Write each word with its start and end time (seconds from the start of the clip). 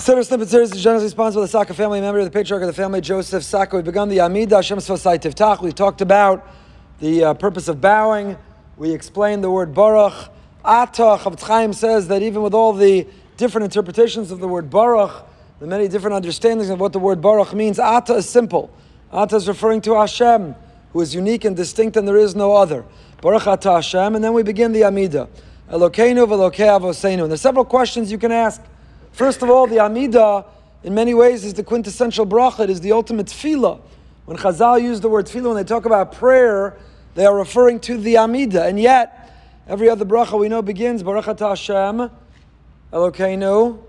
Siddur 0.00 0.26
Snippet 0.26 0.48
series 0.48 0.72
is 0.72 0.82
generously 0.82 1.10
sponsored 1.10 1.40
by 1.40 1.42
the 1.42 1.48
Saka 1.48 1.74
family, 1.74 2.00
member 2.00 2.20
of 2.20 2.24
the 2.24 2.30
patriarch 2.30 2.62
of 2.62 2.68
the 2.68 2.72
family, 2.72 3.02
Joseph 3.02 3.44
Saka. 3.44 3.76
We've 3.76 3.84
begun 3.84 4.08
the 4.08 4.22
Amida 4.22 4.56
Hashem 4.56 4.78
Sfasai 4.78 5.18
Tiftach. 5.18 5.60
We 5.60 5.72
talked 5.72 6.00
about 6.00 6.48
the 7.00 7.22
uh, 7.24 7.34
purpose 7.34 7.68
of 7.68 7.82
bowing. 7.82 8.38
We 8.78 8.92
explained 8.92 9.44
the 9.44 9.50
word 9.50 9.74
Baruch. 9.74 10.14
Ata 10.64 11.18
Chofetz 11.20 11.42
Chaim 11.42 11.74
says 11.74 12.08
that 12.08 12.22
even 12.22 12.40
with 12.40 12.54
all 12.54 12.72
the 12.72 13.06
different 13.36 13.66
interpretations 13.66 14.30
of 14.30 14.40
the 14.40 14.48
word 14.48 14.70
Baruch, 14.70 15.26
the 15.58 15.66
many 15.66 15.86
different 15.86 16.16
understandings 16.16 16.70
of 16.70 16.80
what 16.80 16.94
the 16.94 16.98
word 16.98 17.20
Baruch 17.20 17.52
means, 17.52 17.78
Ata 17.78 18.14
is 18.14 18.26
simple. 18.26 18.70
Ata 19.12 19.36
is 19.36 19.46
referring 19.48 19.82
to 19.82 19.96
Hashem, 19.96 20.54
who 20.94 21.00
is 21.02 21.14
unique 21.14 21.44
and 21.44 21.54
distinct 21.54 21.98
and 21.98 22.08
there 22.08 22.16
is 22.16 22.34
no 22.34 22.56
other. 22.56 22.86
Baruch 23.20 23.46
Ata 23.46 23.72
Hashem, 23.72 24.14
and 24.14 24.24
then 24.24 24.32
we 24.32 24.44
begin 24.44 24.72
the 24.72 24.82
Amida. 24.82 25.28
Elokeinu 25.70 26.26
v'Elokei 26.26 26.80
Avoseinu. 26.80 27.24
And 27.24 27.30
there's 27.30 27.42
several 27.42 27.66
questions 27.66 28.10
you 28.10 28.16
can 28.16 28.32
ask. 28.32 28.62
First 29.20 29.42
of 29.42 29.50
all, 29.50 29.66
the 29.66 29.80
Amida, 29.80 30.46
in 30.82 30.94
many 30.94 31.12
ways, 31.12 31.44
is 31.44 31.52
the 31.52 31.62
quintessential 31.62 32.26
bracha. 32.26 32.60
It 32.60 32.70
is 32.70 32.80
the 32.80 32.92
ultimate 32.92 33.26
tefillah. 33.26 33.78
When 34.24 34.38
Chazal 34.38 34.80
use 34.80 35.02
the 35.02 35.10
word 35.10 35.26
tefillah, 35.26 35.48
when 35.48 35.56
they 35.56 35.64
talk 35.64 35.84
about 35.84 36.12
prayer, 36.12 36.78
they 37.16 37.26
are 37.26 37.36
referring 37.36 37.80
to 37.80 37.98
the 37.98 38.16
Amida. 38.16 38.64
And 38.64 38.80
yet, 38.80 39.30
every 39.68 39.90
other 39.90 40.06
bracha 40.06 40.40
we 40.40 40.48
know 40.48 40.62
begins, 40.62 41.02
Baruch 41.02 41.38
Hashem, 41.38 42.10
Elokeinu, 42.94 43.82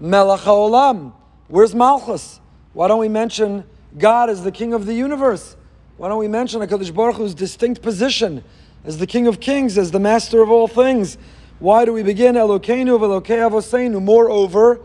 Melech 0.00 0.40
HaOlam. 0.40 1.12
Where's 1.46 1.72
Malchus? 1.72 2.40
Why 2.72 2.88
don't 2.88 2.98
we 2.98 3.08
mention 3.08 3.62
God 3.96 4.30
as 4.30 4.42
the 4.42 4.50
King 4.50 4.74
of 4.74 4.84
the 4.84 4.94
universe? 4.94 5.56
Why 5.96 6.08
don't 6.08 6.18
we 6.18 6.26
mention 6.26 6.60
HaKadosh 6.60 6.92
Baruch 6.92 7.18
Hu's 7.18 7.36
distinct 7.36 7.82
position 7.82 8.42
as 8.84 8.98
the 8.98 9.06
King 9.06 9.28
of 9.28 9.38
Kings, 9.38 9.78
as 9.78 9.92
the 9.92 10.00
Master 10.00 10.42
of 10.42 10.50
all 10.50 10.66
things? 10.66 11.18
Why 11.58 11.86
do 11.86 11.94
we 11.94 12.02
begin 12.02 12.34
Elokeinu 12.34 12.98
v'Elokei 12.98 13.48
Avoseinu? 13.48 14.02
Moreover, 14.02 14.78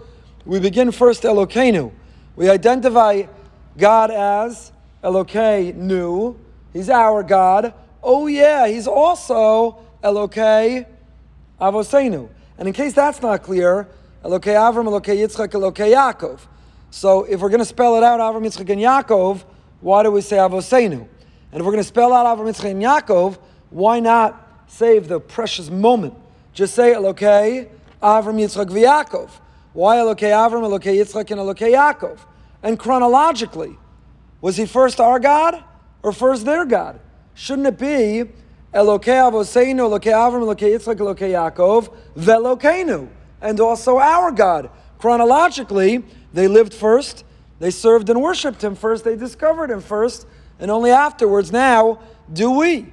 we 0.45 0.57
begin 0.57 0.93
first 0.93 1.23
Elokeinu. 1.23 1.91
We 2.37 2.49
identify 2.49 3.23
God 3.77 4.09
as 4.09 4.71
Elokeinu. 5.03 6.37
He's 6.71 6.89
our 6.89 7.23
God. 7.23 7.73
Oh 8.01 8.27
yeah, 8.27 8.67
He's 8.67 8.87
also 8.87 9.79
Elokei 10.01 10.85
Avoseinu. 11.59 12.29
And 12.57 12.69
in 12.69 12.73
case 12.73 12.93
that's 12.93 13.21
not 13.21 13.43
clear, 13.43 13.89
Elokei 14.23 14.55
Avram, 14.55 14.85
Elokei 14.85 15.17
Yitzchak, 15.17 15.49
Elokei 15.49 15.93
Yaakov. 15.93 16.39
So 16.89 17.25
if 17.25 17.41
we're 17.41 17.49
going 17.49 17.59
to 17.59 17.65
spell 17.65 17.97
it 17.97 18.03
out, 18.03 18.21
Avram, 18.21 18.45
Yitzchak, 18.45 18.69
and 18.69 18.79
Yaakov, 18.79 19.43
why 19.81 20.03
do 20.03 20.11
we 20.11 20.21
say 20.21 20.37
Avoseinu? 20.37 21.05
And 21.51 21.59
if 21.59 21.65
we're 21.65 21.73
going 21.73 21.77
to 21.79 21.83
spell 21.83 22.13
out 22.13 22.25
Avram, 22.25 22.49
Yitzchak, 22.49 22.71
and 22.71 22.81
Yaakov, 22.81 23.39
why 23.71 23.99
not 23.99 24.63
save 24.67 25.09
the 25.09 25.19
precious 25.19 25.69
moment? 25.69 26.13
Just 26.53 26.75
say 26.75 26.93
Elokei, 26.93 27.69
Avram, 28.01 28.35
Yitzchak, 28.35 28.69
V'Yakov. 28.69 29.29
Why 29.73 29.97
Elokei 29.97 30.31
Avram, 30.31 30.63
Elokei 30.63 30.97
Yitzchak, 30.97 31.31
and 31.31 31.39
Elokei 31.39 31.73
Yaakov? 31.73 32.19
And 32.61 32.77
chronologically, 32.77 33.77
was 34.41 34.57
he 34.57 34.65
first 34.65 34.99
our 34.99 35.19
God 35.19 35.63
or 36.03 36.11
first 36.11 36.45
their 36.45 36.65
God? 36.65 36.99
Shouldn't 37.33 37.67
it 37.67 37.79
be 37.79 38.29
Elokei 38.73 39.31
Avoseinu, 39.31 39.89
Elokei 39.89 40.11
Avram, 40.11 40.41
Elokei 40.43 40.77
Yitzchak, 40.77 40.97
Elokei 40.97 41.31
Yaakov, 41.31 41.93
Velokeinu, 42.17 43.07
and 43.41 43.59
also 43.59 43.97
our 43.97 44.31
God? 44.31 44.69
Chronologically, 44.97 46.03
they 46.33 46.47
lived 46.47 46.73
first, 46.73 47.23
they 47.59 47.71
served 47.71 48.09
and 48.09 48.21
worshipped 48.21 48.63
Him 48.63 48.75
first, 48.75 49.03
they 49.03 49.15
discovered 49.15 49.71
Him 49.71 49.81
first, 49.81 50.27
and 50.59 50.69
only 50.69 50.91
afterwards 50.91 51.51
now 51.51 51.99
do 52.31 52.51
we. 52.51 52.87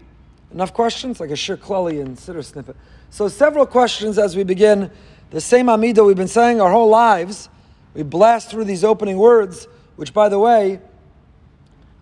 Enough 0.52 0.72
questions? 0.72 1.20
Like 1.20 1.30
a 1.30 1.34
Klali 1.34 2.00
and 2.00 2.16
Siddur 2.16 2.44
snippet. 2.44 2.76
So, 3.10 3.28
several 3.28 3.64
questions 3.64 4.18
as 4.18 4.36
we 4.36 4.44
begin 4.44 4.90
the 5.30 5.40
same 5.40 5.68
Amida 5.68 6.04
we've 6.04 6.16
been 6.16 6.28
saying 6.28 6.60
our 6.60 6.70
whole 6.70 6.88
lives. 6.88 7.48
We 7.94 8.02
blast 8.02 8.50
through 8.50 8.64
these 8.64 8.84
opening 8.84 9.16
words, 9.16 9.66
which, 9.96 10.12
by 10.12 10.28
the 10.28 10.38
way, 10.38 10.80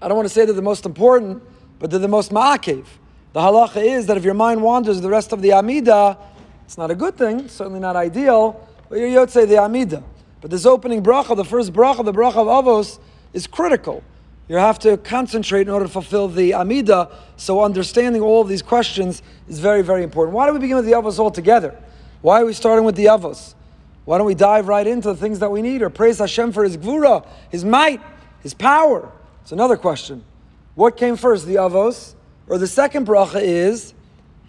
I 0.02 0.08
don't 0.08 0.16
want 0.16 0.28
to 0.28 0.34
say 0.34 0.44
they're 0.44 0.54
the 0.54 0.62
most 0.62 0.84
important, 0.84 1.42
but 1.78 1.90
they're 1.90 2.00
the 2.00 2.08
most 2.08 2.32
ma'akev. 2.32 2.86
The 3.32 3.40
halacha 3.40 3.82
is 3.84 4.06
that 4.06 4.16
if 4.16 4.24
your 4.24 4.34
mind 4.34 4.62
wanders 4.62 5.00
the 5.00 5.08
rest 5.08 5.32
of 5.32 5.42
the 5.42 5.52
Amida, 5.52 6.18
it's 6.64 6.76
not 6.76 6.90
a 6.90 6.94
good 6.94 7.16
thing, 7.16 7.48
certainly 7.48 7.80
not 7.80 7.94
ideal, 7.94 8.68
but 8.88 8.98
you're 8.98 9.28
say 9.28 9.44
the 9.44 9.58
Amida. 9.58 10.02
But 10.40 10.50
this 10.50 10.66
opening 10.66 11.02
bracha, 11.02 11.36
the 11.36 11.44
first 11.44 11.72
bracha, 11.72 12.04
the 12.04 12.12
bracha 12.12 12.36
of 12.36 12.48
Avos, 12.48 12.98
is 13.32 13.46
critical. 13.46 14.02
You 14.48 14.56
have 14.56 14.78
to 14.80 14.96
concentrate 14.96 15.62
in 15.62 15.70
order 15.70 15.86
to 15.86 15.92
fulfill 15.92 16.28
the 16.28 16.54
Amida. 16.54 17.10
So 17.36 17.62
understanding 17.62 18.22
all 18.22 18.42
of 18.42 18.48
these 18.48 18.62
questions 18.62 19.22
is 19.48 19.58
very, 19.58 19.82
very 19.82 20.04
important. 20.04 20.34
Why 20.34 20.46
do 20.46 20.52
we 20.52 20.60
begin 20.60 20.76
with 20.76 20.86
the 20.86 20.92
Avos 20.92 21.18
altogether? 21.18 21.76
Why 22.22 22.40
are 22.40 22.46
we 22.46 22.52
starting 22.52 22.84
with 22.84 22.94
the 22.94 23.06
Avos? 23.06 23.54
Why 24.04 24.18
don't 24.18 24.26
we 24.26 24.36
dive 24.36 24.68
right 24.68 24.86
into 24.86 25.08
the 25.08 25.16
things 25.16 25.40
that 25.40 25.50
we 25.50 25.62
need 25.62 25.82
or 25.82 25.90
praise 25.90 26.18
Hashem 26.18 26.52
for 26.52 26.62
His 26.62 26.76
Gvura, 26.76 27.26
His 27.50 27.64
might, 27.64 28.00
His 28.42 28.54
power? 28.54 29.10
It's 29.42 29.50
another 29.50 29.76
question. 29.76 30.24
What 30.76 30.96
came 30.96 31.16
first, 31.16 31.46
the 31.46 31.56
Avos? 31.56 32.14
Or 32.46 32.58
the 32.58 32.68
second 32.68 33.06
bracha 33.06 33.42
is 33.42 33.94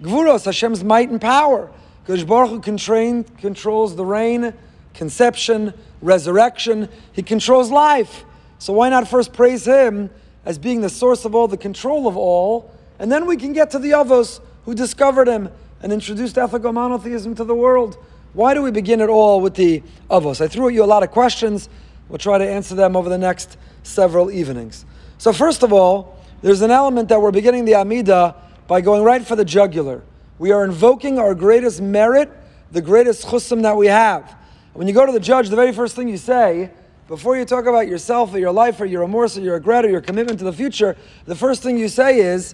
Gvuros, 0.01 0.45
Hashem's 0.45 0.83
might 0.83 1.09
and 1.09 1.19
power. 1.19 1.71
Because 2.03 2.23
Baruch 2.23 2.51
Hu 2.51 2.59
controls 2.61 3.95
the 3.95 4.05
rain, 4.05 4.53
conception, 4.93 5.73
resurrection. 6.01 6.87
He 7.11 7.23
controls 7.23 7.71
life. 7.71 8.23
So 8.59 8.73
why 8.73 8.89
not 8.89 9.07
first 9.07 9.33
praise 9.33 9.65
Him 9.65 10.09
as 10.45 10.57
being 10.57 10.81
the 10.81 10.89
source 10.89 11.25
of 11.25 11.35
all, 11.35 11.47
the 11.47 11.57
control 11.57 12.07
of 12.07 12.17
all, 12.17 12.71
and 12.99 13.11
then 13.11 13.25
we 13.25 13.37
can 13.37 13.53
get 13.53 13.71
to 13.71 13.79
the 13.79 13.91
Avos 13.91 14.39
who 14.65 14.73
discovered 14.73 15.27
Him 15.27 15.49
and 15.81 15.93
introduced 15.93 16.37
ethical 16.37 16.73
monotheism 16.73 17.35
to 17.35 17.43
the 17.43 17.55
world. 17.55 17.97
Why 18.33 18.53
do 18.53 18.61
we 18.61 18.71
begin 18.71 19.01
it 19.01 19.09
all 19.09 19.41
with 19.41 19.55
the 19.55 19.83
Avos? 20.09 20.41
I 20.41 20.47
threw 20.47 20.67
at 20.67 20.73
you 20.73 20.83
a 20.83 20.85
lot 20.85 21.03
of 21.03 21.11
questions. 21.11 21.69
We'll 22.09 22.17
try 22.17 22.37
to 22.37 22.47
answer 22.47 22.75
them 22.75 22.95
over 22.95 23.09
the 23.09 23.17
next 23.17 23.57
several 23.83 24.31
evenings. 24.31 24.85
So 25.17 25.33
first 25.33 25.63
of 25.63 25.73
all, 25.73 26.19
there's 26.41 26.61
an 26.61 26.71
element 26.71 27.09
that 27.09 27.21
we're 27.21 27.31
beginning 27.31 27.65
the 27.65 27.75
Amida 27.75 28.35
by 28.67 28.81
going 28.81 29.03
right 29.03 29.25
for 29.25 29.35
the 29.35 29.45
jugular. 29.45 30.03
We 30.39 30.51
are 30.51 30.63
invoking 30.63 31.17
our 31.19 31.33
greatest 31.33 31.81
merit, 31.81 32.29
the 32.71 32.81
greatest 32.81 33.25
chusim 33.25 33.63
that 33.63 33.75
we 33.75 33.87
have. 33.87 34.35
When 34.73 34.87
you 34.87 34.93
go 34.93 35.05
to 35.05 35.11
the 35.11 35.19
judge, 35.19 35.49
the 35.49 35.55
very 35.55 35.73
first 35.73 35.95
thing 35.95 36.07
you 36.07 36.17
say 36.17 36.71
before 37.07 37.37
you 37.37 37.45
talk 37.45 37.65
about 37.65 37.87
yourself 37.87 38.33
or 38.33 38.39
your 38.39 38.51
life 38.51 38.79
or 38.81 38.85
your 38.85 39.01
remorse 39.01 39.37
or 39.37 39.41
your 39.41 39.53
regret 39.53 39.85
or 39.85 39.89
your 39.89 40.01
commitment 40.01 40.39
to 40.39 40.45
the 40.45 40.53
future, 40.53 40.97
the 41.25 41.35
first 41.35 41.63
thing 41.63 41.77
you 41.77 41.87
say 41.87 42.19
is, 42.19 42.53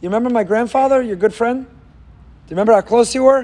You 0.00 0.08
remember 0.08 0.30
my 0.30 0.44
grandfather, 0.44 1.02
your 1.02 1.16
good 1.16 1.34
friend? 1.34 1.66
Do 1.66 1.70
you 2.48 2.50
remember 2.50 2.72
how 2.72 2.80
close 2.80 3.14
you 3.14 3.24
were? 3.24 3.42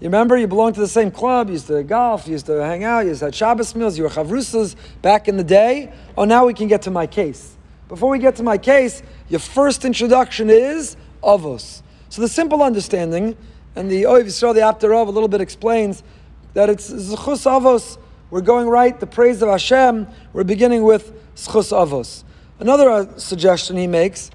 You 0.00 0.06
remember 0.06 0.36
you 0.36 0.46
belonged 0.46 0.76
to 0.76 0.80
the 0.80 0.88
same 0.88 1.10
club, 1.10 1.48
you 1.48 1.54
used 1.54 1.66
to 1.66 1.82
golf, 1.82 2.26
you 2.26 2.32
used 2.32 2.46
to 2.46 2.64
hang 2.64 2.84
out, 2.84 3.00
you 3.00 3.08
used 3.08 3.20
to 3.20 3.26
have 3.26 3.34
Shabbos 3.34 3.74
meals, 3.74 3.98
you 3.98 4.04
were 4.04 4.10
chavrusas 4.10 4.74
back 5.02 5.28
in 5.28 5.36
the 5.36 5.44
day. 5.44 5.92
Oh, 6.16 6.24
now 6.24 6.46
we 6.46 6.54
can 6.54 6.68
get 6.68 6.82
to 6.82 6.90
my 6.90 7.06
case. 7.06 7.56
Before 7.88 8.08
we 8.08 8.18
get 8.18 8.36
to 8.36 8.42
my 8.42 8.56
case, 8.56 9.02
your 9.28 9.40
first 9.40 9.84
introduction 9.84 10.48
is 10.48 10.96
avos. 11.22 11.82
So 12.08 12.22
the 12.22 12.28
simple 12.28 12.62
understanding, 12.62 13.36
and 13.76 13.90
the 13.90 14.04
Ohev 14.04 14.24
Yisrael, 14.24 14.54
the 14.54 14.62
Apter 14.62 14.88
Rav, 14.88 15.08
a 15.08 15.10
little 15.10 15.28
bit 15.28 15.40
explains 15.40 16.02
that 16.54 16.70
it's 16.70 16.90
zechus 16.90 17.46
avos 17.46 17.98
we're 18.30 18.40
going 18.40 18.68
right, 18.68 18.98
the 18.98 19.06
praise 19.06 19.42
of 19.42 19.48
Hashem, 19.48 20.06
we're 20.32 20.44
beginning 20.44 20.84
with 20.84 21.12
zechus 21.34 21.72
Avos. 21.72 22.22
Another 22.60 22.88
uh, 22.88 23.18
suggestion 23.18 23.76
he 23.76 23.86
makes 23.86 24.30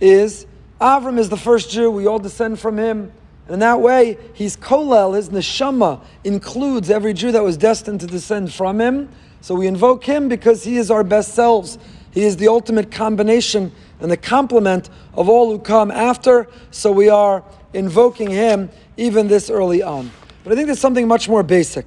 is 0.00 0.46
Avram 0.80 1.18
is 1.18 1.28
the 1.28 1.36
first 1.36 1.70
Jew, 1.70 1.90
we 1.90 2.06
all 2.06 2.18
descend 2.18 2.60
from 2.60 2.78
him. 2.78 3.12
And 3.46 3.54
in 3.54 3.60
that 3.60 3.80
way, 3.80 4.18
he's 4.34 4.56
kolel, 4.56 5.16
his 5.16 5.30
neshama 5.30 6.00
includes 6.22 6.90
every 6.90 7.12
Jew 7.12 7.32
that 7.32 7.42
was 7.42 7.56
destined 7.56 8.00
to 8.00 8.06
descend 8.06 8.52
from 8.52 8.80
him. 8.80 9.08
So 9.40 9.56
we 9.56 9.66
invoke 9.66 10.04
him 10.04 10.28
because 10.28 10.62
he 10.62 10.76
is 10.76 10.90
our 10.90 11.02
best 11.02 11.34
selves. 11.34 11.78
He 12.12 12.22
is 12.22 12.36
the 12.36 12.48
ultimate 12.48 12.92
combination 12.92 13.72
and 14.00 14.10
the 14.10 14.16
complement 14.16 14.90
of 15.14 15.28
all 15.28 15.50
who 15.50 15.58
come 15.58 15.90
after. 15.90 16.46
So 16.70 16.92
we 16.92 17.08
are 17.08 17.42
invoking 17.74 18.30
him 18.30 18.70
even 18.96 19.26
this 19.26 19.50
early 19.50 19.82
on. 19.82 20.10
But 20.44 20.52
I 20.52 20.56
think 20.56 20.66
there's 20.66 20.80
something 20.80 21.08
much 21.08 21.28
more 21.28 21.42
basic. 21.42 21.86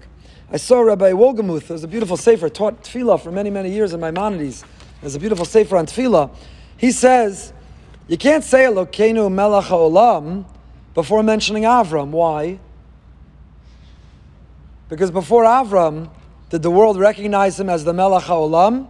I 0.53 0.57
saw 0.57 0.81
Rabbi 0.81 1.13
Wohlgemuth, 1.13 1.65
there's 1.65 1.83
a 1.83 1.87
beautiful 1.87 2.15
sefer, 2.15 2.47
taught 2.47 2.83
tefillah 2.83 3.19
for 3.19 3.31
many, 3.31 3.49
many 3.49 3.71
years 3.71 3.91
in 3.91 3.99
Maimonides. 3.99 4.63
There's 5.01 5.15
a 5.15 5.19
beautiful 5.19 5.45
sefer 5.45 5.77
on 5.77 5.87
tefillah. 5.87 6.29
He 6.77 6.91
says, 6.91 7.53
you 8.07 8.19
can't 8.19 8.43
say 8.43 8.65
Elokeinu 8.65 9.31
melech 9.31 9.65
haolam 9.65 10.45
before 10.93 11.23
mentioning 11.23 11.63
Avram. 11.63 12.09
Why? 12.09 12.59
Because 14.89 15.09
before 15.09 15.43
Avram, 15.43 16.11
did 16.51 16.61
the 16.61 16.69
world 16.69 16.99
recognize 16.99 17.59
him 17.59 17.67
as 17.67 17.83
the 17.83 17.93
melech 17.93 18.25
haolam? 18.25 18.87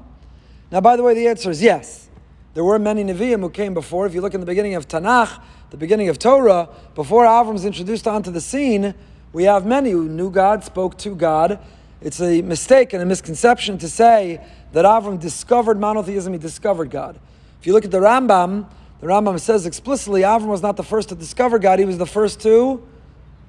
Now, 0.70 0.82
by 0.82 0.98
the 0.98 1.04
way, 1.04 1.14
the 1.14 1.30
answer 1.30 1.50
is 1.50 1.62
yes. 1.62 2.10
There 2.56 2.66
were 2.66 2.78
many 2.78 3.06
Nevi'im 3.06 3.40
who 3.40 3.50
came 3.50 3.74
before. 3.74 4.06
If 4.06 4.14
you 4.14 4.20
look 4.20 4.34
in 4.34 4.42
the 4.42 4.46
beginning 4.46 4.76
of 4.76 4.90
Tanakh, 4.90 5.42
the 5.70 5.78
beginning 5.78 6.10
of 6.10 6.20
Torah, 6.20 6.68
before 6.94 7.24
Avram's 7.24 7.64
introduced 7.64 8.06
onto 8.06 8.32
the 8.32 8.42
scene, 8.42 8.94
we 9.34 9.44
have 9.46 9.66
many 9.66 9.92
who 9.92 10.08
knew 10.08 10.30
God, 10.30 10.64
spoke 10.64 10.98
to 11.00 11.16
God. 11.16 11.60
It's 12.02 12.22
a 12.22 12.44
mistake 12.44 12.94
and 12.94 13.02
a 13.02 13.06
misconception 13.06 13.80
to 13.80 13.90
say 13.90 14.40
that 14.74 14.86
Avram 14.86 15.20
discovered 15.20 15.80
monotheism, 15.80 16.34
he 16.34 16.40
discovered 16.40 16.92
God. 16.92 17.20
If 17.60 17.66
you 17.66 17.74
look 17.74 17.84
at 17.84 17.92
the 17.92 18.00
Rambam, 18.00 18.68
the 19.02 19.08
Rambam 19.08 19.40
says 19.40 19.66
explicitly 19.66 20.22
Avram 20.22 20.48
was 20.48 20.62
not 20.62 20.78
the 20.78 20.84
first 20.84 21.10
to 21.10 21.16
discover 21.16 21.58
God, 21.58 21.80
he 21.80 21.86
was 21.86 21.98
the 21.98 22.06
first 22.06 22.42
to 22.42 22.86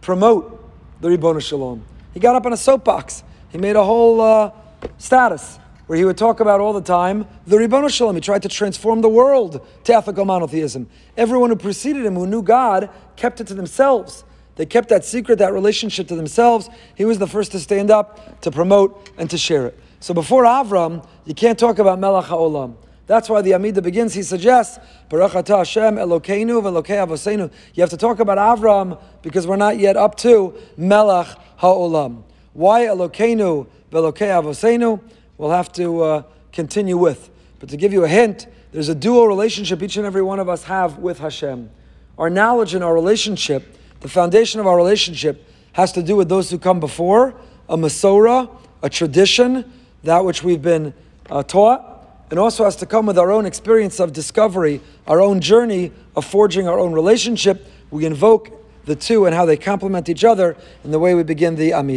promote 0.01 0.61
the 1.01 1.09
Ribbono 1.09 1.43
Shel 1.43 1.59
Olam. 1.59 1.83
He 2.15 2.21
got 2.21 2.35
up 2.35 2.47
on 2.47 2.53
a 2.53 2.57
soapbox. 2.57 3.23
he 3.51 3.59
made 3.59 3.77
a 3.77 3.85
whole 3.85 4.21
uh, 4.21 4.53
status 4.99 5.59
where 5.87 5.99
he 5.99 6.05
would 6.05 6.17
talk 6.17 6.41
about 6.41 6.61
all 6.61 6.73
the 6.73 6.81
time 6.81 7.27
the 7.47 7.57
Ribbono 7.57 7.91
Shel 7.91 8.09
Olam. 8.09 8.15
He 8.15 8.21
tried 8.21 8.43
to 8.43 8.49
transform 8.49 9.03
the 9.03 9.09
world 9.09 9.67
to 9.85 9.95
ethical 9.95 10.25
monotheism. 10.25 10.89
Everyone 11.17 11.51
who 11.51 11.57
preceded 11.57 12.07
him, 12.07 12.15
who 12.15 12.27
knew 12.27 12.43
God, 12.43 12.89
kept 13.17 13.41
it 13.41 13.47
to 13.49 13.55
themselves. 13.55 14.25
They 14.57 14.67
kept 14.67 14.89
that 14.91 15.05
secret, 15.05 15.39
that 15.39 15.53
relationship 15.53 16.09
to 16.09 16.17
themselves. 16.17 16.71
He 16.95 17.05
was 17.05 17.19
the 17.19 17.27
first 17.27 17.53
to 17.53 17.61
stand 17.61 17.91
up, 17.91 18.41
to 18.43 18.51
promote, 18.51 19.11
and 19.19 19.29
to 19.31 19.39
share 19.39 19.67
it. 19.67 19.79
So 20.01 20.15
before 20.15 20.45
Avram, 20.45 21.07
you 21.25 21.35
can't 21.35 21.59
talk 21.59 21.79
about 21.79 21.99
Melech 21.99 22.27
HaOlam. 22.27 22.77
That's 23.07 23.29
why 23.29 23.43
the 23.43 23.55
Amida 23.55 23.83
begins. 23.83 24.15
He 24.15 24.23
suggests, 24.23 24.79
Baruch 25.09 25.33
Atah 25.33 25.59
Hashem 25.59 25.97
Elokeinu 25.97 26.63
v'Elokei 26.63 27.07
Avosenu. 27.07 27.51
You 27.75 27.83
have 27.83 27.91
to 27.91 27.97
talk 27.97 28.19
about 28.19 28.39
Avram 28.39 29.01
because 29.23 29.47
we're 29.47 29.57
not 29.57 29.79
yet 29.79 29.97
up 29.97 30.15
to 30.19 30.55
Melech 30.77 31.27
HaOlam. 31.61 32.23
Why 32.55 32.83
Elokeinu 32.83 33.67
v'Elokei 33.91 34.43
Avosenu? 34.43 35.01
We'll 35.37 35.51
have 35.51 35.73
to 35.73 36.03
uh, 36.03 36.23
continue 36.53 36.97
with. 36.97 37.31
But 37.59 37.69
to 37.71 37.77
give 37.77 37.93
you 37.93 38.05
a 38.05 38.09
hint, 38.09 38.47
there's 38.73 38.89
a 38.89 38.95
dual 38.95 39.29
relationship 39.29 39.83
each 39.83 39.97
and 39.97 40.07
every 40.07 40.23
one 40.23 40.39
of 40.39 40.49
us 40.49 40.65
have 40.65 40.99
with 40.99 41.19
Hashem. 41.19 41.71
Our 42.17 42.31
knowledge 42.31 42.75
and 42.75 42.83
our 42.83 42.95
relationship, 42.95 43.77
the 44.01 44.09
foundation 44.09 44.61
of 44.61 44.67
our 44.67 44.77
relationship, 44.77 45.49
has 45.73 45.93
to 45.93 46.03
do 46.03 46.17
with 46.17 46.29
those 46.29 46.51
who 46.51 46.59
come 46.59 46.81
before, 46.81 47.35
a 47.69 47.77
Masorah, 47.77 48.51
a 48.83 48.91
tradition, 48.91 49.73
that 50.05 50.25
which 50.25 50.43
we've 50.43 50.63
been 50.63 50.95
uh, 51.31 51.43
taught 51.43 51.95
and 52.31 52.39
also 52.39 52.65
has 52.65 52.77
to 52.77 52.87
come 52.87 53.07
with 53.07 53.19
our 53.19 53.31
own 53.31 53.47
experience 53.47 54.01
of 54.01 54.13
discovery, 54.13 54.81
our 55.07 55.21
own 55.21 55.41
journey 55.41 55.93
of 56.17 56.25
forging 56.25 56.67
our 56.67 56.79
own 56.79 56.93
relationship. 56.93 57.67
We 57.91 58.07
invoke 58.07 58.51
the 58.87 58.97
two 58.97 59.27
and 59.27 59.35
how 59.35 59.45
they 59.45 59.57
complement 59.57 60.09
each 60.09 60.25
other 60.25 60.57
in 60.83 60.91
the 60.91 60.99
way 60.99 61.15
we 61.15 61.23
begin 61.23 61.55
the 61.55 61.71
Amid. 61.73 61.93